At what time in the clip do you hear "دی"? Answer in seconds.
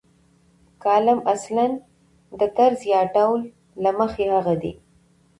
4.61-4.73